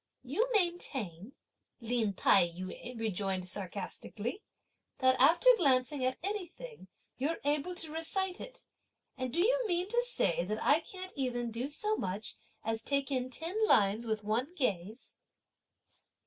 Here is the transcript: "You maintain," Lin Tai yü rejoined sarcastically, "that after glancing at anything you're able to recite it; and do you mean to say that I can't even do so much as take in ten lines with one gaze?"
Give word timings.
"You 0.23 0.49
maintain," 0.51 1.33
Lin 1.79 2.15
Tai 2.15 2.47
yü 2.49 2.97
rejoined 2.99 3.47
sarcastically, 3.47 4.41
"that 4.97 5.15
after 5.19 5.47
glancing 5.57 6.03
at 6.03 6.17
anything 6.23 6.87
you're 7.17 7.37
able 7.45 7.75
to 7.75 7.91
recite 7.91 8.41
it; 8.41 8.63
and 9.15 9.31
do 9.31 9.41
you 9.41 9.63
mean 9.67 9.87
to 9.89 10.01
say 10.01 10.43
that 10.43 10.57
I 10.63 10.79
can't 10.79 11.13
even 11.15 11.51
do 11.51 11.69
so 11.69 11.95
much 11.97 12.35
as 12.63 12.81
take 12.81 13.11
in 13.11 13.29
ten 13.29 13.63
lines 13.67 14.07
with 14.07 14.23
one 14.23 14.55
gaze?" 14.55 15.17